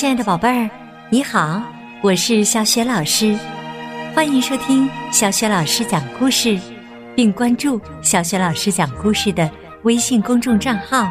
[0.00, 0.70] 亲爱的宝贝儿，
[1.10, 1.62] 你好，
[2.00, 3.38] 我是小雪老师，
[4.14, 6.58] 欢迎收听小雪老师讲故事，
[7.14, 9.50] 并关注小雪老师讲故事的
[9.82, 11.06] 微信公众账号。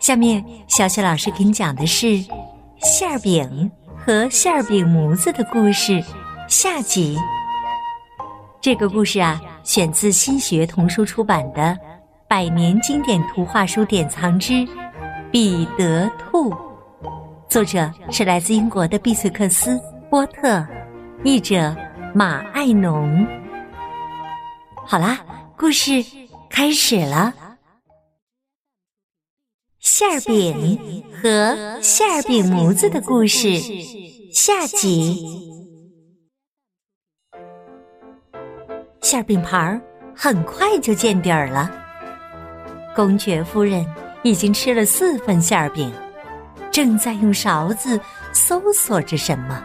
[0.00, 2.16] 下面，小雪老师给你讲的是
[2.78, 6.02] 馅儿饼和馅儿饼模子的故事
[6.48, 7.16] 下集。
[8.60, 11.62] 这个故事啊，选自新学童书出版的
[12.26, 14.66] 《百年经典图画书典藏之
[15.30, 16.50] 彼得兔》。
[17.52, 19.72] 作者是来自英国的毕翠克斯·
[20.08, 20.66] 波特，
[21.22, 21.76] 译者
[22.14, 23.26] 马爱农。
[24.86, 25.18] 好啦，
[25.54, 26.02] 故事
[26.48, 27.34] 开始了。
[29.80, 33.58] 馅儿饼和馅儿饼模子的故事
[34.32, 35.22] 下集。
[39.02, 39.78] 馅儿饼盘儿
[40.16, 41.70] 很快就见底儿了。
[42.96, 43.84] 公爵夫人
[44.22, 45.92] 已经吃了四份馅儿饼。
[46.72, 48.00] 正在用勺子
[48.32, 49.62] 搜索着什么。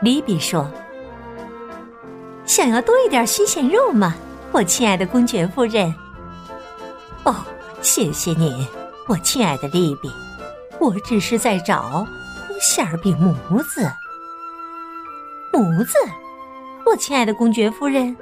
[0.00, 0.70] 李比说
[2.46, 4.14] ：“想要多一点新鲜肉吗，
[4.52, 5.92] 我亲爱的公爵夫人
[7.24, 7.34] ？”“哦，
[7.82, 8.66] 谢谢你，
[9.08, 10.08] 我亲爱的利比。
[10.78, 12.06] 我只是在找
[12.60, 13.90] 馅儿饼模子。
[15.52, 15.94] 模子，
[16.84, 18.14] 我亲爱的公爵夫人，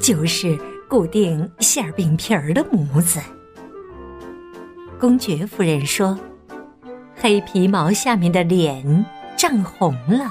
[0.00, 3.18] 就是固定馅儿饼皮儿的模子。”
[5.00, 6.16] 公爵夫人说。
[7.18, 9.04] 黑皮毛下面的脸
[9.36, 10.30] 涨红了。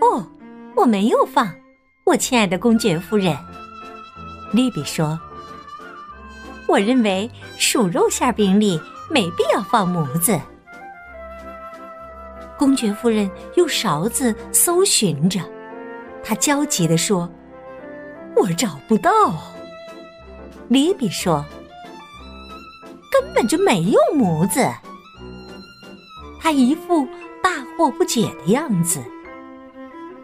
[0.00, 0.26] 哦，
[0.74, 1.52] 我没有放，
[2.04, 3.36] 我亲爱的公爵夫人。
[4.52, 5.18] 丽比说
[6.66, 10.40] ：“我认为鼠肉馅饼里没必要放模子。”
[12.58, 15.40] 公爵夫人用勺子搜寻着，
[16.24, 17.30] 她焦急地说
[18.34, 19.10] ：“我找不到。”
[20.68, 21.44] 丽比说
[23.12, 24.66] ：“根本就没有模子。”
[26.46, 27.04] 他一副
[27.42, 29.02] 大惑不解的样子。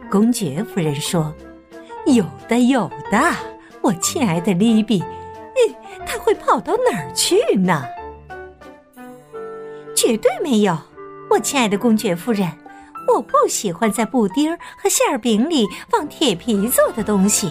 [0.08, 1.34] 公爵夫人说
[2.06, 3.20] ：“有的，有的，
[3.80, 5.02] 我亲爱的利比，
[6.06, 7.82] 他会跑到哪儿去呢？
[9.96, 10.78] 绝对没有，
[11.28, 12.48] 我亲爱的公爵夫人，
[13.12, 17.50] 我不喜欢在布丁和馅儿饼里放铁皮做的东西，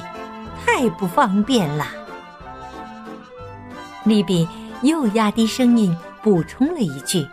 [0.66, 1.88] 太不方便了。”
[4.06, 4.48] 利比
[4.82, 5.94] 又压低声音
[6.24, 7.28] 补充了一句。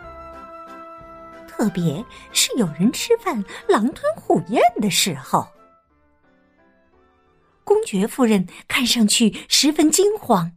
[1.59, 5.45] 特别是有人吃饭狼吞虎咽的时候，
[7.65, 10.53] 公爵夫人看上去十分惊慌，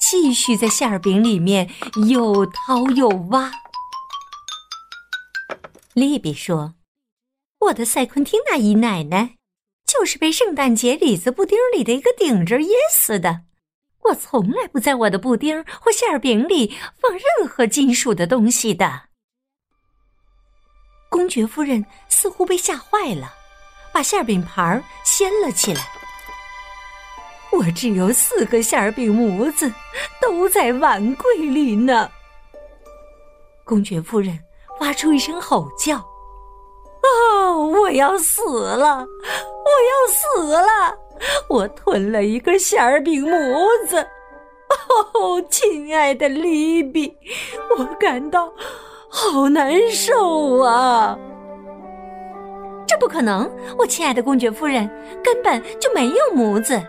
[0.00, 1.68] 继续在馅儿饼里面
[2.08, 3.52] 又掏又挖。
[5.92, 6.76] 利比说
[7.66, 9.34] ：“我的塞昆汀娜姨奶奶
[9.86, 13.42] 就是被圣诞节李子布丁里的一个顶针噎死的。
[14.04, 19.07] 我从来不在我的布丁或馅儿饼里放任何金属的东西的。”
[21.18, 23.34] 公爵夫人似乎被吓坏了，
[23.92, 25.80] 把馅饼盘儿掀了起来。
[27.50, 29.68] 我只有四个馅饼模子，
[30.22, 32.08] 都在碗柜里呢。
[33.64, 34.38] 公爵夫人
[34.78, 35.96] 发出一声吼叫
[37.02, 39.04] ：“哦，我要死了！
[39.04, 40.96] 我要死了！
[41.48, 44.06] 我吞了一个馅饼模子！
[45.14, 47.12] 哦，亲爱的利比，
[47.76, 48.52] 我感到……”
[49.08, 51.18] 好难受啊！
[52.86, 54.88] 这不可能，我亲爱的公爵夫人
[55.22, 56.80] 根本就没有模子。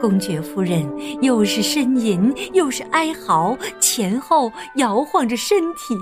[0.00, 0.86] 公爵夫人
[1.22, 5.96] 又是呻吟又是哀嚎，前后摇晃着身体。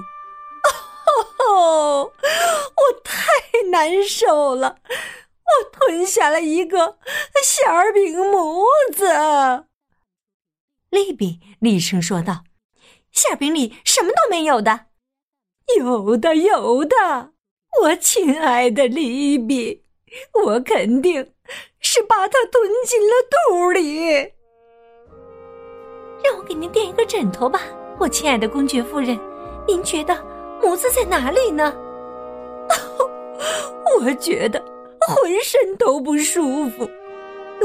[1.47, 4.79] 哦，我太难受了！
[5.45, 6.99] 我吞下了一个
[7.43, 9.07] 馅饼模子。
[10.91, 12.45] 利比厉声说道。
[13.13, 14.87] 馅饼里什么都没有的，
[15.79, 16.97] 有的有的，
[17.83, 19.85] 我亲爱的利比，
[20.45, 21.33] 我肯定
[21.79, 24.33] 是把它吞进了肚里。
[26.25, 27.61] 让我给您垫一个枕头吧，
[27.99, 29.19] 我亲爱的公爵夫人，
[29.67, 30.17] 您觉得
[30.63, 31.75] 模子在哪里呢？
[34.01, 34.59] 我觉得
[35.07, 36.89] 浑身都不舒服，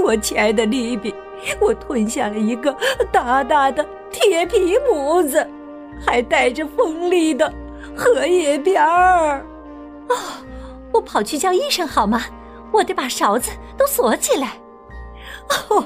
[0.04, 1.13] 我亲爱的利比。
[1.62, 2.75] 我吞下了一个
[3.12, 5.45] 大大的铁皮模子，
[6.06, 7.51] 还带着锋利的
[7.95, 9.45] 荷叶边儿。
[10.09, 10.44] 啊！
[10.94, 12.24] 我跑去叫医生好吗？
[12.71, 14.54] 我得把勺子都锁起来。
[15.69, 15.86] 哦，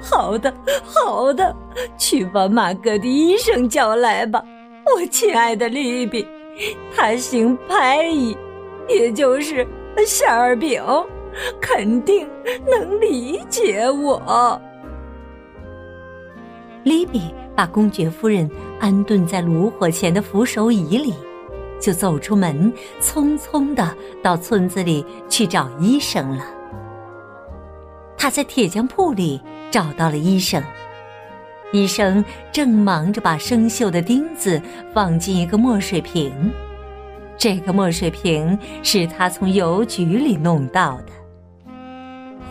[0.00, 0.52] 好的，
[0.84, 1.54] 好的，
[1.96, 4.42] 去把马格的医生叫来吧，
[4.94, 6.26] 我亲爱的丽比，
[6.94, 8.36] 他姓派伊，
[8.88, 9.66] 也就是
[10.06, 10.82] 馅儿饼，
[11.60, 12.28] 肯定
[12.66, 14.60] 能理解我。
[16.84, 18.50] 利比把公爵夫人
[18.80, 21.14] 安顿在炉火前的扶手椅里，
[21.80, 26.44] 就走出门，匆匆的到村子里去找医生了。
[28.16, 29.40] 他在铁匠铺里
[29.70, 30.62] 找到了医生，
[31.72, 34.60] 医生正忙着把生锈的钉子
[34.94, 36.32] 放进一个墨水瓶，
[37.36, 41.12] 这个墨水瓶是他从邮局里弄到的。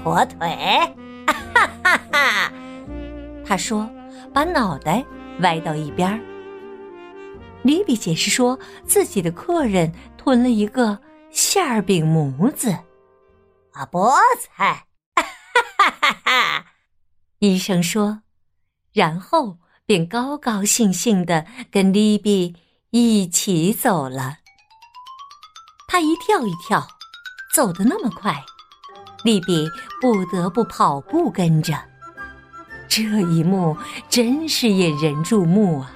[0.04, 0.50] 火腿，
[1.28, 2.52] 哈哈哈！
[3.46, 3.90] 他说，
[4.34, 5.06] 把脑袋。
[5.40, 6.20] 歪到一边儿，
[7.64, 11.00] 李比解释说自己的客人吞了一个
[11.32, 12.70] 馅儿饼模子，
[13.72, 14.86] 啊，菠菜！
[15.16, 15.24] 哈
[15.80, 16.66] 哈哈哈！
[17.40, 18.22] 医生说，
[18.94, 19.58] 然后
[19.88, 22.56] 便高高兴兴的跟李比
[22.92, 24.40] 一起走了。
[25.88, 26.88] 他一跳一跳，
[27.56, 28.44] 走得那么快，
[29.24, 29.68] 利比
[30.00, 31.91] 不得不跑步跟着。
[32.92, 33.78] 这一幕
[34.10, 35.96] 真是引人注目啊！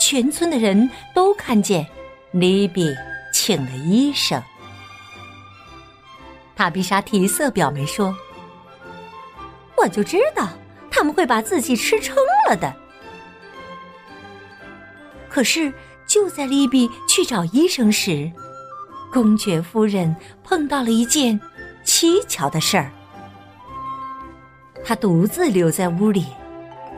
[0.00, 1.86] 全村的人都看见
[2.32, 2.92] 利比
[3.32, 4.42] 请了医生。
[6.56, 8.12] 塔比莎提色表妹说
[9.78, 10.48] ：“我就知道
[10.90, 12.16] 他们会把自己吃撑
[12.50, 12.74] 了的。”
[15.30, 15.72] 可是
[16.08, 18.28] 就在利比去找医生时，
[19.12, 21.40] 公爵夫人碰到了一件
[21.84, 22.90] 蹊跷的事儿。
[24.88, 26.26] 他独自留在屋里，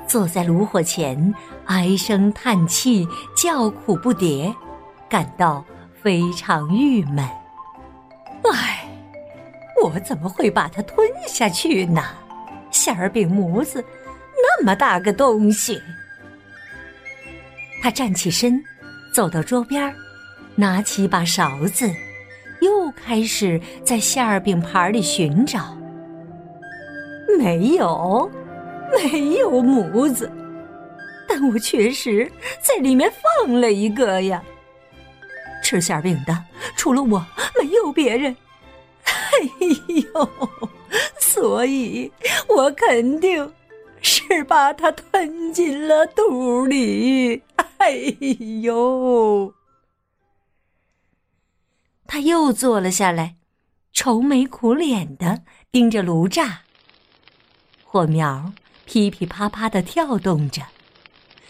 [0.07, 4.55] 坐在炉火前，唉声叹气，叫苦不迭，
[5.09, 5.65] 感到
[6.03, 7.27] 非常郁闷。
[8.53, 8.87] 唉，
[9.83, 12.05] 我怎么会把它吞下去呢？
[12.71, 13.83] 馅儿饼模子，
[14.37, 15.81] 那么大个东西。
[17.81, 18.63] 他站起身，
[19.15, 19.95] 走到桌边，
[20.57, 21.91] 拿起一把勺子，
[22.61, 25.78] 又开始在馅儿饼盘里寻找。
[27.39, 28.29] 没有，
[28.93, 30.31] 没有模子，
[31.29, 32.31] 但我确实
[32.61, 33.11] 在里面
[33.47, 34.43] 放了一个呀。
[35.63, 36.45] 吃馅饼的
[36.77, 37.25] 除了我，
[37.61, 38.37] 没有别人。
[39.05, 39.39] 哎
[40.15, 40.31] 呦，
[41.21, 42.11] 所以
[42.49, 43.53] 我肯定
[44.03, 47.43] 是把它吞进了肚里。
[47.79, 47.91] 哎
[48.63, 49.55] 呦，
[52.07, 53.37] 他又坐了下来，
[53.93, 56.63] 愁眉苦脸的盯着炉渣。
[57.91, 58.53] 火苗
[58.85, 60.61] 噼噼啪啪的跳动着，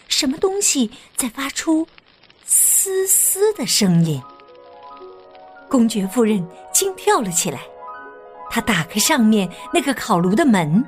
[0.07, 1.85] 什么东西在发出
[2.45, 4.23] 嘶嘶的声音？
[5.69, 7.59] 公爵夫人惊跳了起来，
[8.49, 10.81] 她打开上面那个烤炉的门，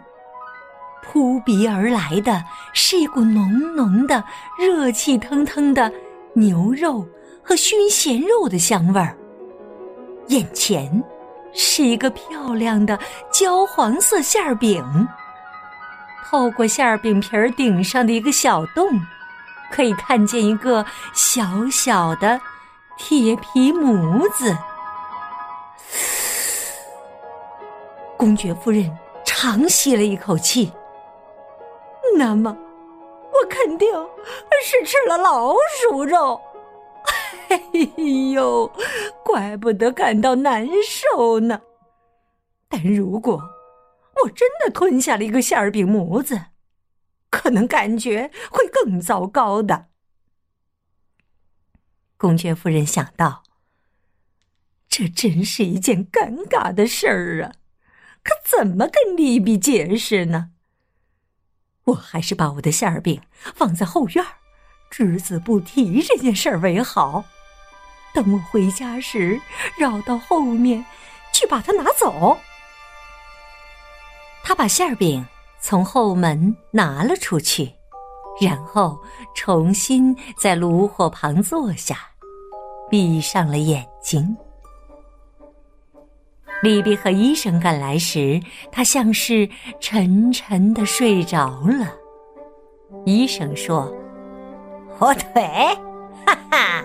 [1.04, 2.42] 扑鼻而来的
[2.74, 4.24] 是一股浓浓的、
[4.58, 5.92] 热气腾腾的
[6.34, 7.06] 牛肉
[7.44, 9.18] 和熏咸肉的香味儿。
[10.30, 11.04] 眼前
[11.54, 12.98] 是一个漂亮的
[13.34, 14.82] 焦黄色馅饼。
[16.32, 18.88] 透过馅儿饼皮儿顶上的一个小洞，
[19.70, 22.40] 可以看见一个小小的
[22.98, 24.56] 铁皮模子。
[28.16, 28.90] 公爵夫人
[29.26, 30.72] 长吸了一口气。
[32.18, 32.56] 那么，
[33.34, 33.90] 我肯定
[34.64, 36.40] 是吃了老鼠肉。
[37.50, 37.62] 哎
[38.34, 38.72] 呦，
[39.22, 41.60] 怪不得感到难受呢。
[42.70, 43.38] 但如果……
[44.24, 46.48] 我真的吞下了一个馅儿饼模子，
[47.30, 49.88] 可能感觉会更糟糕的。
[52.18, 53.44] 公爵夫人想到，
[54.88, 57.54] 这真是一件尴尬的事儿啊！
[58.24, 60.52] 可怎么跟利比解释呢？
[61.86, 63.22] 我还是把我的馅儿饼
[63.56, 64.24] 放在后院，
[64.92, 67.26] 只字不提这件事儿为好。
[68.14, 69.42] 等我回家时，
[69.80, 70.86] 绕到后面
[71.34, 72.38] 去把它拿走。
[74.44, 75.26] 他把馅饼
[75.62, 77.72] 从后门拿了出去，
[78.42, 79.00] 然后
[79.36, 81.98] 重新在炉火旁坐下，
[82.90, 84.36] 闭上了眼睛。
[86.64, 91.96] 丽比和医生赶来时，他像是沉沉的睡着了。
[93.06, 93.92] 医生说
[94.98, 95.42] ：“火腿，
[96.26, 96.84] 哈哈！”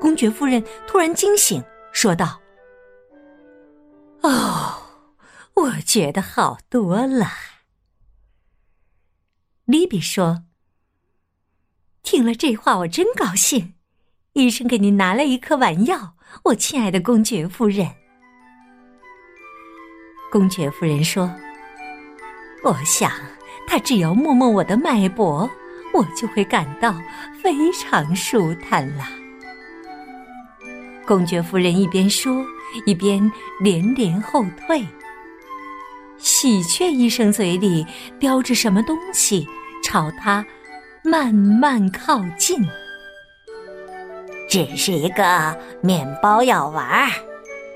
[0.00, 2.40] 公爵夫人突然惊醒，说道
[4.22, 4.74] ：“哦。”
[5.70, 7.28] 我觉得好多了，
[9.66, 10.44] 利比说
[12.02, 13.74] ：“听了这话，我真高兴。
[14.32, 17.88] 医生给您拿了一颗丸药，我亲爱的公爵夫人。”
[20.32, 21.32] 公爵夫人说
[22.64, 23.12] ：“我想
[23.68, 25.48] 他只要摸摸我的脉搏，
[25.94, 27.00] 我就会感到
[27.40, 29.04] 非常舒坦了。”
[31.06, 32.44] 公爵夫人一边说，
[32.86, 34.84] 一边连连后退。
[36.20, 37.86] 喜鹊医生嘴里
[38.18, 39.46] 叼着什么东西，
[39.82, 40.44] 朝他
[41.02, 42.58] 慢慢靠近。
[44.48, 47.08] 只是一个面包药丸，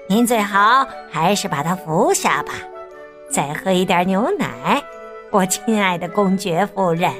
[0.09, 2.53] 您最好还是把它服下吧。
[3.31, 4.83] 再喝一点牛奶，
[5.31, 7.13] 我亲爱的公爵夫人。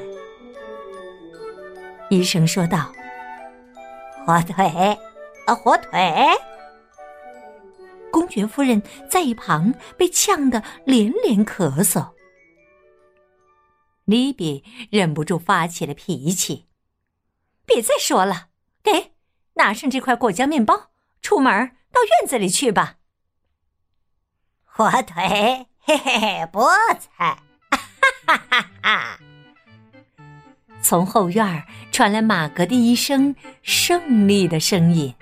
[2.11, 2.93] 医生说道
[4.27, 4.99] ：“火腿，
[5.47, 6.27] 啊，火腿。”
[8.25, 12.15] 公爵夫人在一旁被呛得连连咳嗽。
[14.07, 16.65] 莉比忍不住发起了脾气
[17.67, 18.47] ：“别再说了，
[18.83, 19.13] 给
[19.55, 20.91] 拿上这块果酱面包，
[21.21, 21.53] 出门
[21.93, 22.97] 到院子里去吧。”
[24.65, 26.67] 火腿，嘿嘿嘿，菠
[26.99, 27.79] 菜，哈
[28.27, 29.21] 哈哈哈！
[30.81, 31.63] 从后院
[31.93, 35.15] 传来马格的一声胜利的声音。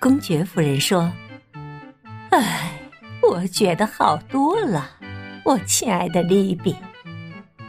[0.00, 1.12] 公爵夫人说。
[2.30, 2.70] 唉，
[3.22, 4.90] 我觉得好多了，
[5.44, 6.76] 我亲爱的利比。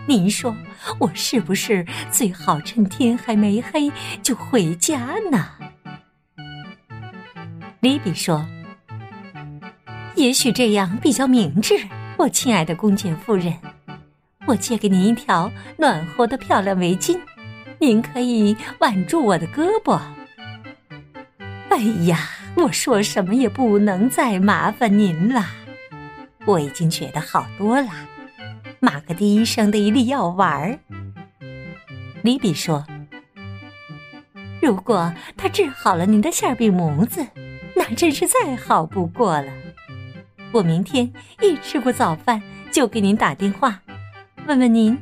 [0.05, 0.55] 您说
[0.99, 5.47] 我是不是最好趁天还没黑就回家呢？
[7.79, 8.45] 利比说
[10.15, 11.75] ：“也许这样比较明智，
[12.17, 13.53] 我亲爱的公爵夫人。
[14.45, 17.17] 我借给您一条暖和的漂亮围巾，
[17.79, 19.99] 您可以挽住我的胳膊。”
[21.69, 22.19] 哎呀！
[22.61, 25.45] 我说什么也不能再麻烦您了，
[26.45, 27.89] 我已经觉得好多了。
[28.79, 30.79] 马格迪医生的一粒药丸儿，
[32.21, 32.85] 里比说
[34.61, 37.25] ：“如果他治好了您的馅饼模子，
[37.75, 39.51] 那真是再好不过了。
[40.51, 41.11] 我明天
[41.41, 43.81] 一吃过早饭就给您打电话，
[44.47, 44.97] 问问您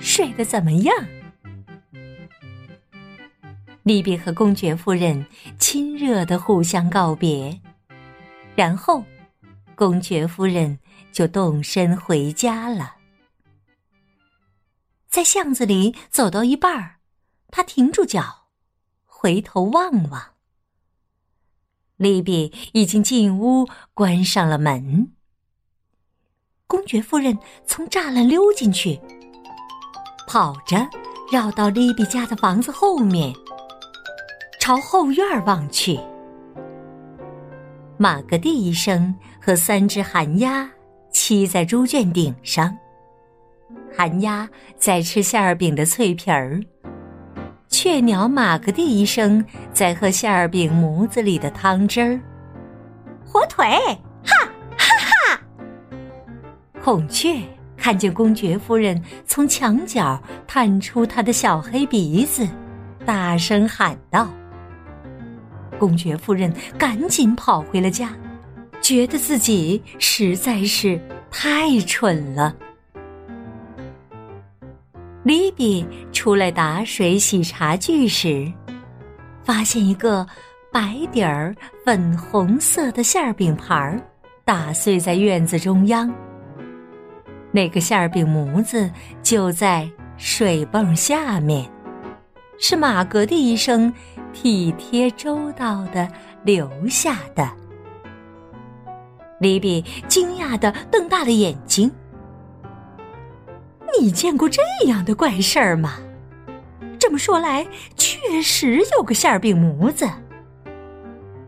[0.00, 0.94] 睡得怎么样。”
[3.82, 5.26] 利比和公爵夫人
[5.58, 7.60] 亲热的互相告别，
[8.54, 9.04] 然后，
[9.74, 10.78] 公爵夫人
[11.10, 12.94] 就动身回家了。
[15.08, 16.96] 在巷子里走到一半儿，
[17.48, 18.46] 他停住脚，
[19.04, 20.34] 回头望望。
[21.96, 25.12] 利比已经进屋关上了门。
[26.68, 27.36] 公爵夫人
[27.66, 29.00] 从栅栏溜进去，
[30.26, 30.88] 跑着
[31.32, 33.34] 绕到利比家的房子后面。
[34.62, 35.98] 朝后院望去，
[37.96, 40.70] 马格蒂医生和三只寒鸦
[41.12, 42.72] 栖在猪圈顶上，
[43.92, 46.60] 寒鸦在吃馅儿饼的脆皮儿，
[47.70, 52.20] 雀鸟马格蒂医生在喝馅儿饼模子里的汤汁儿。
[53.26, 53.66] 火腿，
[54.24, 54.46] 哈
[54.78, 54.86] 哈
[55.26, 55.40] 哈！
[56.80, 57.36] 孔雀
[57.76, 62.46] 看见公爵夫人从墙角探出她的小黑鼻子，
[63.04, 64.28] 大声喊道。
[65.82, 68.10] 公爵夫人赶紧跑回了家，
[68.80, 70.96] 觉得自己实在是
[71.28, 72.54] 太蠢了。
[75.24, 78.48] 莉比出来打水洗茶具时，
[79.42, 80.24] 发现一个
[80.72, 81.52] 白底儿
[81.84, 84.00] 粉红色的馅饼盘儿
[84.44, 86.08] 打碎在院子中央。
[87.50, 88.88] 那个馅饼模子
[89.20, 91.68] 就在水泵下面，
[92.56, 93.92] 是马格的医生。
[94.32, 96.08] 体贴周到的
[96.42, 97.48] 留下的，
[99.38, 101.90] 莉比惊讶的瞪大了眼睛。
[104.00, 105.98] 你见过这样的怪事儿吗？
[106.98, 110.08] 这么说来，确实有个馅儿饼模子。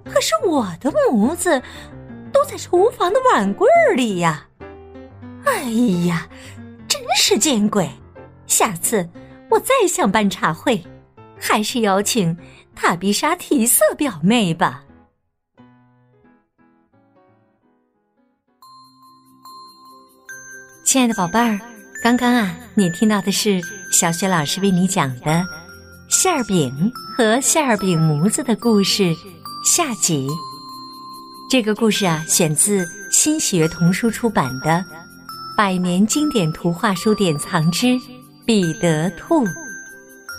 [0.05, 1.63] 可是我的模子
[2.33, 4.47] 都在厨房的碗柜里呀！
[5.45, 5.63] 哎
[6.07, 6.29] 呀，
[6.87, 7.89] 真是见鬼！
[8.47, 9.09] 下次
[9.51, 10.85] 我再想办茶会，
[11.41, 12.37] 还是邀请。
[12.75, 14.85] 塔比莎提色表妹吧，
[20.85, 21.59] 亲爱的宝贝儿，
[22.03, 25.45] 刚刚啊，你听到的是小雪老师为你讲的
[26.11, 29.15] 馅儿饼和馅儿饼模子的故事
[29.65, 30.29] 下集。
[31.51, 34.71] 这个故事啊，选自新喜悦童书出版的
[35.57, 37.99] 《百年经典图画书典藏之
[38.45, 39.47] 彼得兔》。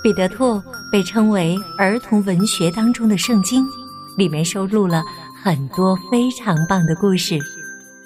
[0.06, 3.66] 彼得兔被称为儿童文学当中的圣经，
[4.16, 5.04] 里面收录了
[5.42, 7.40] 很多非常棒的故事。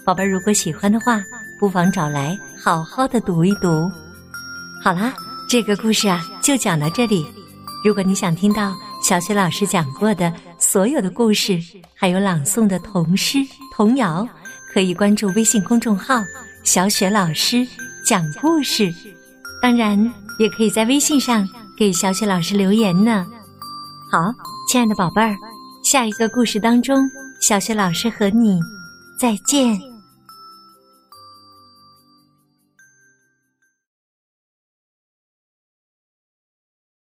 [0.06, 1.22] 宝贝儿，如果喜欢的话，
[1.60, 3.92] 不妨找来好好的读一读。
[4.82, 5.14] 好啦，
[5.50, 7.28] 这个故事啊就讲到这里。
[7.84, 11.60] 如果你想听到小雪老师讲过的所有的故事，
[11.94, 13.40] 还有朗诵的童诗
[13.76, 14.26] 童谣，
[14.74, 16.24] 可以关注微信公众号
[16.64, 17.68] “小雪老师
[18.06, 18.90] 讲故事”。
[19.62, 20.02] 当然，
[20.40, 21.46] 也可以在微信上。
[21.80, 23.26] 给小雪老师留言呢。
[24.12, 24.34] 好，
[24.68, 25.38] 亲爱的宝贝儿，
[25.82, 27.10] 下一个故事当中，
[27.40, 28.60] 小雪老师和你
[29.18, 29.89] 再见。